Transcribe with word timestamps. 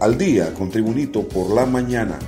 al 0.00 0.16
día 0.16 0.54
con 0.54 0.70
Tribunito 0.70 1.28
por 1.28 1.50
la 1.50 1.66
mañana. 1.66 2.18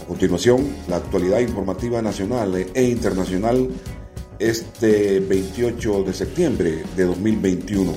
A 0.00 0.04
continuación, 0.06 0.66
la 0.88 0.96
actualidad 0.96 1.40
informativa 1.40 2.00
nacional 2.00 2.66
e 2.74 2.82
internacional 2.82 3.68
este 4.38 5.20
28 5.20 6.04
de 6.04 6.14
septiembre 6.14 6.82
de 6.96 7.04
2021. 7.04 7.92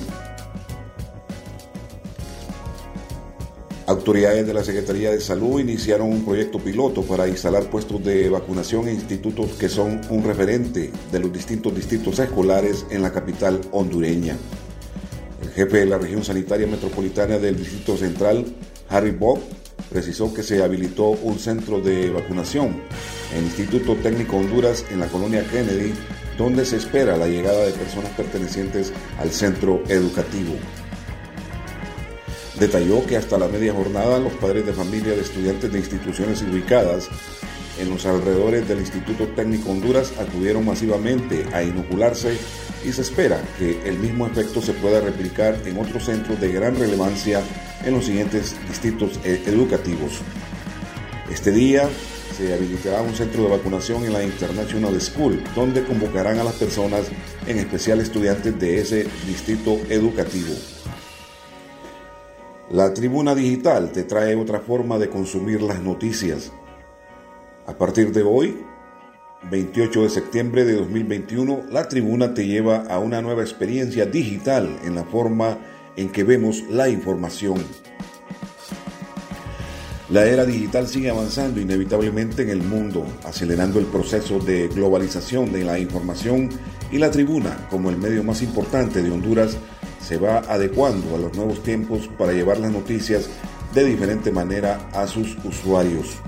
Autoridades 3.86 4.46
de 4.46 4.54
la 4.54 4.62
Secretaría 4.62 5.10
de 5.10 5.20
Salud 5.20 5.58
iniciaron 5.58 6.10
un 6.10 6.24
proyecto 6.24 6.58
piloto 6.58 7.02
para 7.02 7.26
instalar 7.26 7.64
puestos 7.70 8.04
de 8.04 8.28
vacunación 8.28 8.88
e 8.88 8.92
institutos 8.92 9.52
que 9.52 9.70
son 9.70 10.02
un 10.10 10.22
referente 10.22 10.92
de 11.10 11.18
los 11.18 11.32
distintos 11.32 11.74
distritos 11.74 12.18
escolares 12.18 12.84
en 12.90 13.00
la 13.00 13.10
capital 13.10 13.60
hondureña. 13.72 14.36
El 15.42 15.50
jefe 15.50 15.78
de 15.78 15.86
la 15.86 15.98
región 15.98 16.22
sanitaria 16.22 16.66
metropolitana 16.66 17.38
del 17.38 17.56
Distrito 17.56 17.96
Central, 17.96 18.44
Harry 18.92 19.10
Bob 19.10 19.40
precisó 19.90 20.32
que 20.32 20.42
se 20.42 20.62
habilitó 20.62 21.08
un 21.10 21.38
centro 21.38 21.80
de 21.80 22.10
vacunación 22.10 22.82
en 23.34 23.44
Instituto 23.44 23.96
Técnico 23.96 24.36
Honduras 24.36 24.84
en 24.90 25.00
la 25.00 25.06
colonia 25.06 25.44
Kennedy, 25.50 25.94
donde 26.36 26.66
se 26.66 26.76
espera 26.76 27.16
la 27.16 27.26
llegada 27.26 27.64
de 27.64 27.72
personas 27.72 28.10
pertenecientes 28.12 28.92
al 29.18 29.30
centro 29.30 29.82
educativo. 29.88 30.54
Detalló 32.60 33.04
que 33.06 33.16
hasta 33.16 33.38
la 33.38 33.48
media 33.48 33.72
jornada 33.72 34.18
los 34.18 34.32
padres 34.34 34.66
de 34.66 34.74
familia 34.74 35.12
de 35.12 35.22
estudiantes 35.22 35.72
de 35.72 35.78
instituciones 35.78 36.42
ubicadas 36.42 37.08
en 37.80 37.88
los 37.88 38.04
alrededores 38.04 38.68
del 38.68 38.80
Instituto 38.80 39.26
Técnico 39.28 39.70
Honduras 39.70 40.12
acudieron 40.20 40.66
masivamente 40.66 41.46
a 41.54 41.62
inocularse 41.62 42.36
y 42.84 42.92
se 42.92 43.00
espera 43.00 43.40
que 43.58 43.80
el 43.88 43.98
mismo 43.98 44.26
efecto 44.26 44.60
se 44.60 44.74
pueda 44.74 45.00
replicar 45.00 45.56
en 45.64 45.78
otros 45.78 46.04
centros 46.04 46.38
de 46.40 46.52
gran 46.52 46.76
relevancia 46.76 47.42
en 47.84 47.94
los 47.94 48.04
siguientes 48.04 48.56
distritos 48.68 49.20
e- 49.24 49.42
educativos. 49.46 50.20
Este 51.30 51.50
día 51.50 51.88
se 52.36 52.52
habilitará 52.52 53.02
un 53.02 53.14
centro 53.14 53.44
de 53.44 53.50
vacunación 53.50 54.04
en 54.04 54.12
la 54.12 54.22
International 54.22 55.00
School, 55.00 55.42
donde 55.54 55.84
convocarán 55.84 56.38
a 56.38 56.44
las 56.44 56.54
personas, 56.54 57.06
en 57.46 57.58
especial 57.58 58.00
estudiantes 58.00 58.58
de 58.58 58.80
ese 58.80 59.06
distrito 59.26 59.78
educativo. 59.88 60.54
La 62.70 62.94
tribuna 62.94 63.34
digital 63.34 63.92
te 63.92 64.04
trae 64.04 64.34
otra 64.34 64.60
forma 64.60 64.98
de 64.98 65.10
consumir 65.10 65.60
las 65.60 65.80
noticias. 65.80 66.52
A 67.66 67.76
partir 67.76 68.12
de 68.12 68.22
hoy, 68.22 68.58
28 69.50 70.04
de 70.04 70.08
septiembre 70.08 70.64
de 70.64 70.76
2021, 70.76 71.64
la 71.70 71.88
tribuna 71.88 72.32
te 72.32 72.46
lleva 72.46 72.84
a 72.88 72.98
una 72.98 73.20
nueva 73.20 73.42
experiencia 73.42 74.06
digital 74.06 74.78
en 74.84 74.94
la 74.94 75.04
forma 75.04 75.58
en 75.96 76.10
que 76.10 76.24
vemos 76.24 76.62
la 76.68 76.88
información. 76.88 77.62
La 80.10 80.26
era 80.26 80.44
digital 80.44 80.88
sigue 80.88 81.08
avanzando 81.08 81.60
inevitablemente 81.60 82.42
en 82.42 82.50
el 82.50 82.62
mundo, 82.62 83.06
acelerando 83.24 83.78
el 83.78 83.86
proceso 83.86 84.38
de 84.38 84.68
globalización 84.68 85.52
de 85.52 85.64
la 85.64 85.78
información 85.78 86.50
y 86.90 86.98
la 86.98 87.10
tribuna, 87.10 87.66
como 87.70 87.88
el 87.88 87.96
medio 87.96 88.22
más 88.22 88.42
importante 88.42 89.02
de 89.02 89.10
Honduras, 89.10 89.56
se 90.06 90.18
va 90.18 90.40
adecuando 90.40 91.16
a 91.16 91.18
los 91.18 91.34
nuevos 91.34 91.62
tiempos 91.62 92.10
para 92.18 92.32
llevar 92.32 92.58
las 92.58 92.72
noticias 92.72 93.30
de 93.72 93.84
diferente 93.84 94.30
manera 94.30 94.86
a 94.92 95.06
sus 95.06 95.36
usuarios. 95.44 96.18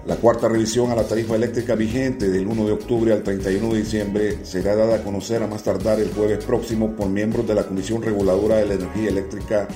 La 0.07 0.15
cuarta 0.15 0.49
revisión 0.49 0.93
a 0.93 0.95
la 0.95 1.03
tarifa 1.03 1.35
eléctrica 1.35 1.75
vigente 1.75 2.29
del 2.29 2.47
1 2.47 2.67
de 2.67 2.73
octubre 2.73 3.13
al 3.13 3.25
31 3.25 3.73
de 3.73 3.79
diciembre 3.81 4.39
será 4.45 4.77
dada 4.77 4.95
a 4.95 5.03
conocer 5.03 5.43
a 5.43 5.49
más 5.49 5.65
tardar 5.65 5.99
el 5.99 6.13
jueves 6.13 6.45
próximo 6.45 6.95
por 6.95 7.09
miembros 7.09 7.49
de 7.49 7.57
la 7.57 7.65
Comisión 7.65 8.01
Reguladora 8.03 8.59
de 8.59 8.67
la 8.67 8.75
Energía 8.75 9.09
Eléctrica 9.09 9.67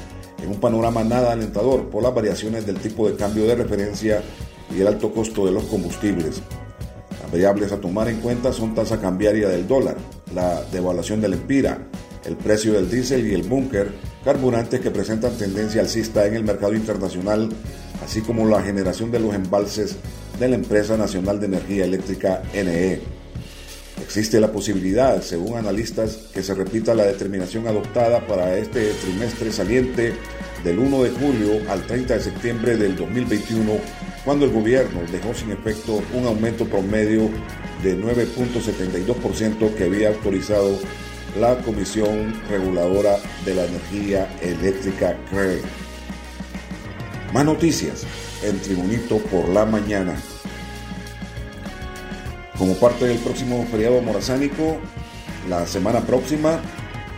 en 0.40 0.50
un 0.50 0.60
panorama 0.60 1.02
nada 1.02 1.32
alentador 1.32 1.90
por 1.90 2.04
las 2.04 2.14
variaciones 2.14 2.64
del 2.64 2.78
tipo 2.78 3.10
de 3.10 3.16
cambio 3.16 3.44
de 3.44 3.56
referencia 3.56 4.22
y 4.72 4.80
el 4.80 4.86
alto 4.86 5.12
costo 5.12 5.44
de 5.46 5.50
los 5.50 5.64
combustibles. 5.64 6.40
Las 7.22 7.32
variables 7.32 7.72
a 7.72 7.80
tomar 7.80 8.08
en 8.08 8.20
cuenta 8.20 8.52
son 8.52 8.72
tasa 8.72 9.00
cambiaria 9.00 9.48
del 9.48 9.66
dólar, 9.66 9.96
la 10.32 10.62
devaluación 10.70 11.20
del 11.20 11.32
empira, 11.32 11.88
el 12.24 12.36
precio 12.36 12.74
del 12.74 12.88
diésel 12.88 13.26
y 13.26 13.34
el 13.34 13.42
búnker, 13.42 13.90
carburantes 14.24 14.78
que 14.78 14.92
presentan 14.92 15.36
tendencia 15.36 15.80
alcista 15.80 16.24
en 16.24 16.34
el 16.34 16.44
mercado 16.44 16.74
internacional, 16.74 17.48
así 18.04 18.20
como 18.20 18.48
la 18.48 18.62
generación 18.62 19.10
de 19.10 19.20
los 19.20 19.34
embalses 19.34 19.96
de 20.38 20.48
la 20.48 20.56
Empresa 20.56 20.96
Nacional 20.96 21.40
de 21.40 21.46
Energía 21.46 21.84
Eléctrica 21.84 22.42
NE. 22.54 23.00
Existe 24.02 24.40
la 24.40 24.50
posibilidad, 24.50 25.20
según 25.22 25.58
analistas, 25.58 26.16
que 26.32 26.42
se 26.42 26.54
repita 26.54 26.94
la 26.94 27.04
determinación 27.04 27.66
adoptada 27.68 28.26
para 28.26 28.56
este 28.56 28.92
trimestre 28.94 29.52
saliente 29.52 30.14
del 30.64 30.78
1 30.78 31.02
de 31.04 31.10
julio 31.10 31.70
al 31.70 31.86
30 31.86 32.14
de 32.14 32.20
septiembre 32.20 32.76
del 32.76 32.96
2021 32.96 33.78
cuando 34.24 34.44
el 34.44 34.52
gobierno 34.52 35.00
dejó 35.10 35.34
sin 35.34 35.50
efecto 35.50 36.02
un 36.14 36.26
aumento 36.26 36.64
promedio 36.66 37.30
de 37.82 37.96
9.72% 37.96 39.74
que 39.74 39.84
había 39.84 40.08
autorizado 40.08 40.78
la 41.38 41.56
Comisión 41.58 42.34
Reguladora 42.48 43.16
de 43.44 43.54
la 43.54 43.64
Energía 43.64 44.28
Eléctrica 44.42 45.16
CRE. 45.30 45.89
Más 47.32 47.44
noticias 47.44 48.04
en 48.42 48.58
Tribunito 48.58 49.18
por 49.18 49.48
la 49.48 49.64
mañana. 49.64 50.14
Como 52.58 52.74
parte 52.74 53.06
del 53.06 53.18
próximo 53.18 53.64
feriado 53.70 54.02
morazánico, 54.02 54.78
la 55.48 55.64
semana 55.64 56.00
próxima, 56.00 56.60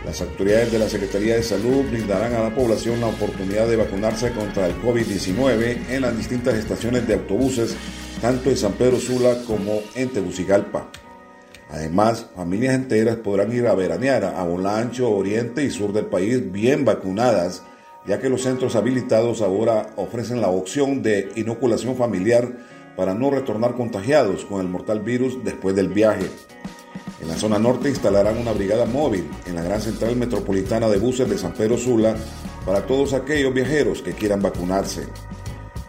las 0.05 0.21
autoridades 0.21 0.71
de 0.71 0.79
la 0.79 0.87
Secretaría 0.87 1.35
de 1.35 1.43
Salud 1.43 1.89
brindarán 1.89 2.33
a 2.35 2.43
la 2.43 2.53
población 2.53 3.01
la 3.01 3.07
oportunidad 3.07 3.67
de 3.67 3.75
vacunarse 3.75 4.31
contra 4.33 4.67
el 4.67 4.79
COVID-19 4.81 5.89
en 5.89 6.01
las 6.01 6.15
distintas 6.15 6.55
estaciones 6.55 7.07
de 7.07 7.15
autobuses, 7.15 7.75
tanto 8.21 8.51
en 8.51 8.57
San 8.57 8.73
Pedro 8.73 8.99
Sula 8.99 9.37
como 9.47 9.81
en 9.95 10.09
Tegucigalpa. 10.09 10.91
Además, 11.71 12.27
familias 12.35 12.75
enteras 12.75 13.15
podrán 13.15 13.51
ir 13.51 13.65
a 13.65 13.73
veranear 13.73 14.25
a 14.25 14.43
Bolancho, 14.43 15.09
Oriente 15.09 15.63
y 15.63 15.71
Sur 15.71 15.91
del 15.91 16.05
país 16.05 16.51
bien 16.51 16.85
vacunadas, 16.85 17.63
ya 18.05 18.19
que 18.19 18.29
los 18.29 18.43
centros 18.43 18.75
habilitados 18.75 19.41
ahora 19.41 19.91
ofrecen 19.95 20.41
la 20.41 20.49
opción 20.49 21.01
de 21.01 21.31
inoculación 21.35 21.95
familiar 21.95 22.51
para 22.95 23.13
no 23.13 23.31
retornar 23.31 23.75
contagiados 23.75 24.45
con 24.45 24.61
el 24.61 24.67
mortal 24.67 24.99
virus 24.99 25.43
después 25.43 25.75
del 25.75 25.87
viaje. 25.87 26.29
En 27.21 27.27
la 27.27 27.37
zona 27.37 27.57
norte 27.57 27.89
instalarán 27.89 28.37
una 28.37 28.51
brigada 28.51 28.85
móvil 28.85 29.29
en 29.45 29.55
la 29.55 29.63
gran 29.63 29.81
central 29.81 30.15
metropolitana 30.15 30.89
de 30.89 30.99
buses 30.99 31.29
de 31.29 31.37
San 31.37 31.53
Pedro 31.53 31.77
Sula 31.77 32.15
para 32.65 32.85
todos 32.85 33.13
aquellos 33.13 33.53
viajeros 33.53 34.01
que 34.01 34.11
quieran 34.11 34.41
vacunarse. 34.41 35.07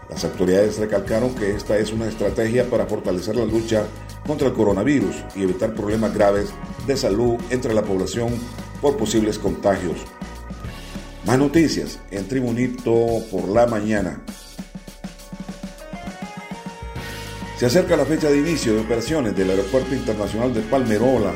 Las 0.08 0.24
autoridades 0.24 0.78
recalcaron 0.78 1.34
que 1.34 1.50
esta 1.50 1.76
es 1.76 1.92
una 1.92 2.06
estrategia 2.06 2.70
para 2.70 2.86
fortalecer 2.86 3.34
la 3.34 3.44
lucha 3.44 3.84
contra 4.24 4.48
el 4.48 4.54
coronavirus 4.54 5.24
y 5.34 5.42
evitar 5.42 5.74
problemas 5.74 6.14
graves 6.14 6.50
de 6.86 6.96
salud 6.96 7.34
entre 7.50 7.74
la 7.74 7.82
población 7.82 8.30
por 8.80 8.96
posibles 8.96 9.38
contagios. 9.38 9.96
Más 11.26 11.38
noticias 11.38 11.98
en 12.10 12.28
Tribunito 12.28 13.24
por 13.30 13.48
la 13.48 13.66
mañana. 13.66 14.20
Se 17.58 17.64
acerca 17.64 17.96
la 17.96 18.04
fecha 18.04 18.28
de 18.28 18.38
inicio 18.38 18.74
de 18.74 18.80
operaciones 18.80 19.34
del 19.34 19.48
Aeropuerto 19.48 19.94
Internacional 19.94 20.52
de 20.52 20.60
Palmerola 20.60 21.32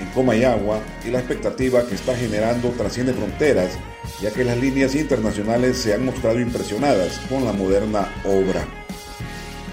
en 0.00 0.08
Comayagua 0.10 0.80
y 1.06 1.10
la 1.10 1.20
expectativa 1.20 1.86
que 1.86 1.94
está 1.94 2.16
generando 2.16 2.70
trasciende 2.70 3.12
fronteras, 3.12 3.78
ya 4.20 4.32
que 4.32 4.42
las 4.42 4.58
líneas 4.58 4.96
internacionales 4.96 5.78
se 5.78 5.94
han 5.94 6.04
mostrado 6.04 6.40
impresionadas 6.40 7.20
con 7.28 7.44
la 7.44 7.52
moderna 7.52 8.12
obra. 8.24 8.66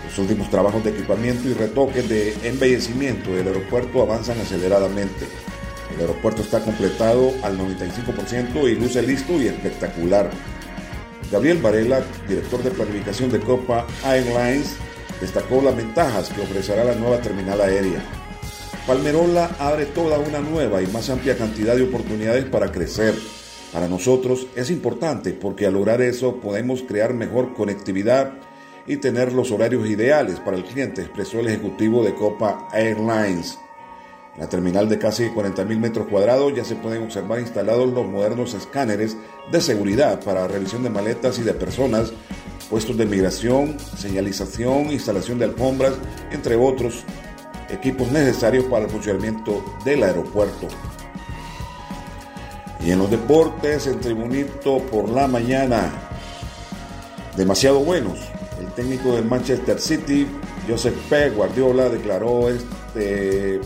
Los 0.06 0.20
últimos 0.20 0.52
trabajos 0.52 0.84
de 0.84 0.92
equipamiento 0.92 1.50
y 1.50 1.54
retoques 1.54 2.08
de 2.08 2.36
embellecimiento 2.44 3.32
del 3.32 3.48
aeropuerto 3.48 4.04
avanzan 4.04 4.40
aceleradamente. 4.40 5.26
El 5.96 6.02
aeropuerto 6.02 6.42
está 6.42 6.60
completado 6.60 7.34
al 7.44 7.58
95% 7.58 8.70
y 8.70 8.76
luce 8.76 9.02
listo 9.02 9.34
y 9.42 9.48
espectacular. 9.48 10.30
Gabriel 11.32 11.60
Varela, 11.60 12.04
director 12.28 12.62
de 12.64 12.72
planificación 12.72 13.32
de 13.32 13.40
Copa 13.40 13.88
Airlines, 14.06 14.76
destacó 15.22 15.62
las 15.62 15.76
ventajas 15.76 16.30
que 16.30 16.42
ofrecerá 16.42 16.84
la 16.84 16.96
nueva 16.96 17.22
terminal 17.22 17.62
aérea. 17.62 18.04
Palmerola 18.86 19.56
abre 19.58 19.86
toda 19.86 20.20
una 20.20 20.40
nueva 20.40 20.82
y 20.82 20.88
más 20.88 21.10
amplia 21.10 21.38
cantidad 21.38 21.76
de 21.76 21.84
oportunidades 21.84 22.46
para 22.46 22.72
crecer. 22.72 23.16
Para 23.74 23.88
nosotros 23.88 24.48
es 24.56 24.70
importante 24.70 25.34
porque 25.34 25.66
al 25.66 25.74
lograr 25.74 26.02
eso 26.02 26.40
podemos 26.40 26.84
crear 26.84 27.14
mejor 27.14 27.54
conectividad 27.54 28.34
y 28.86 28.98
tener 28.98 29.34
los 29.34 29.52
horarios 29.52 29.88
ideales 29.88 30.40
para 30.40 30.58
el 30.58 30.64
cliente, 30.64 31.02
expresó 31.02 31.40
el 31.40 31.48
ejecutivo 31.48 32.04
de 32.04 32.14
Copa 32.14 32.68
Airlines. 32.74 33.58
En 34.36 34.42
la 34.42 34.50
terminal 34.50 34.90
de 34.90 35.00
casi 35.00 35.30
40.000 35.30 35.78
metros 35.80 36.08
cuadrados 36.08 36.54
ya 36.54 36.66
se 36.66 36.76
pueden 36.76 37.04
observar 37.04 37.40
instalados 37.40 37.92
los 37.94 38.06
modernos 38.06 38.54
escáneres 38.54 39.16
de 39.50 39.62
seguridad 39.62 40.22
para 40.22 40.48
revisión 40.48 40.84
de 40.84 40.90
maletas 40.90 41.40
y 41.40 41.44
de 41.44 41.54
personas 41.54 42.12
puestos 42.70 42.98
de 42.98 43.06
migración, 43.06 43.78
señalización, 43.80 44.92
instalación 44.92 45.40
de 45.40 45.46
alfombras, 45.46 45.94
entre 46.32 46.56
otros 46.56 47.04
equipos 47.70 48.12
necesarios 48.12 48.66
para 48.66 48.86
el 48.86 48.92
funcionamiento 48.92 49.64
del 49.86 50.04
aeropuerto. 50.04 50.68
Y 52.86 52.92
en 52.92 53.00
los 53.00 53.10
deportes, 53.10 53.88
el 53.88 54.00
tribunito 54.00 54.80
por 54.92 55.10
la 55.10 55.28
mañana, 55.28 55.92
demasiado 57.38 57.80
buenos. 57.80 58.20
El 58.60 58.68
técnico 58.74 59.16
del 59.16 59.26
Manchester 59.26 59.80
City, 59.80 60.28
Joseph 60.68 60.96
P. 61.10 61.30
Guardiola, 61.32 61.90
declaró 61.90 62.50
este 62.50 63.60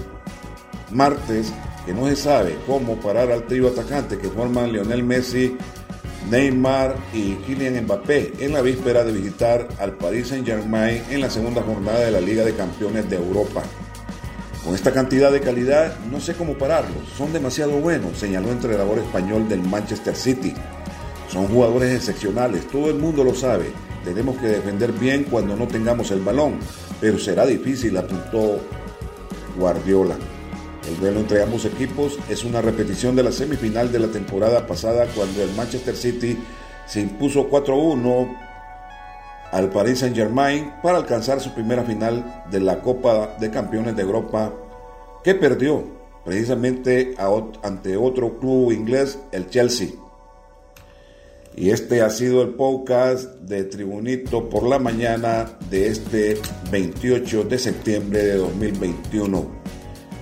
martes 0.91 1.53
que 1.85 1.93
no 1.93 2.07
se 2.07 2.15
sabe 2.15 2.57
cómo 2.67 2.95
parar 2.97 3.31
al 3.31 3.45
trío 3.45 3.67
atacante 3.69 4.17
que 4.17 4.29
forman 4.29 4.71
Lionel 4.71 5.03
Messi, 5.03 5.57
Neymar 6.29 6.95
y 7.13 7.33
Kylian 7.35 7.83
Mbappé 7.83 8.33
en 8.39 8.53
la 8.53 8.61
víspera 8.61 9.03
de 9.03 9.11
visitar 9.11 9.67
al 9.79 9.93
Paris 9.93 10.27
Saint-Germain 10.27 11.03
en 11.09 11.21
la 11.21 11.29
segunda 11.29 11.61
jornada 11.61 11.99
de 12.01 12.11
la 12.11 12.21
Liga 12.21 12.43
de 12.43 12.55
Campeones 12.55 13.09
de 13.09 13.15
Europa. 13.15 13.63
Con 14.63 14.75
esta 14.75 14.91
cantidad 14.91 15.31
de 15.31 15.39
calidad 15.39 15.97
no 16.11 16.19
sé 16.19 16.33
cómo 16.33 16.57
pararlos, 16.57 17.07
son 17.17 17.31
demasiado 17.31 17.71
buenos, 17.79 18.17
señaló 18.17 18.47
el 18.49 18.55
entrenador 18.55 18.99
español 18.99 19.47
del 19.47 19.63
Manchester 19.63 20.15
City. 20.15 20.53
Son 21.29 21.47
jugadores 21.47 21.95
excepcionales, 21.95 22.67
todo 22.67 22.89
el 22.89 22.95
mundo 22.95 23.23
lo 23.23 23.33
sabe. 23.33 23.71
Tenemos 24.03 24.37
que 24.37 24.47
defender 24.47 24.91
bien 24.91 25.23
cuando 25.23 25.55
no 25.55 25.67
tengamos 25.67 26.11
el 26.11 26.19
balón, 26.19 26.59
pero 26.99 27.17
será 27.17 27.45
difícil, 27.45 27.95
apuntó 27.97 28.59
Guardiola. 29.57 30.15
El 30.89 30.99
duelo 30.99 31.19
entre 31.19 31.43
ambos 31.43 31.65
equipos 31.65 32.17
es 32.29 32.43
una 32.43 32.63
repetición 32.63 33.15
de 33.15 33.21
la 33.21 33.31
semifinal 33.31 33.91
de 33.91 33.99
la 33.99 34.07
temporada 34.07 34.65
pasada 34.65 35.05
cuando 35.15 35.43
el 35.43 35.51
Manchester 35.51 35.95
City 35.95 36.35
se 36.87 36.99
impuso 36.99 37.47
4-1 37.47 38.35
al 39.51 39.69
Paris 39.69 39.99
Saint-Germain 39.99 40.73
para 40.81 40.97
alcanzar 40.97 41.41
su 41.41 41.53
primera 41.53 41.83
final 41.83 42.43
de 42.49 42.59
la 42.59 42.81
Copa 42.81 43.37
de 43.39 43.51
Campeones 43.51 43.95
de 43.95 44.01
Europa 44.01 44.51
que 45.23 45.35
perdió 45.35 45.83
precisamente 46.25 47.13
ante 47.61 47.95
otro 47.95 48.39
club 48.39 48.71
inglés, 48.71 49.19
el 49.31 49.47
Chelsea. 49.47 49.89
Y 51.55 51.69
este 51.69 52.01
ha 52.01 52.09
sido 52.09 52.41
el 52.41 52.55
podcast 52.55 53.25
de 53.41 53.63
Tribunito 53.65 54.49
por 54.49 54.67
la 54.67 54.79
mañana 54.79 55.51
de 55.69 55.87
este 55.87 56.39
28 56.71 57.43
de 57.43 57.59
septiembre 57.59 58.23
de 58.23 58.37
2021. 58.37 59.78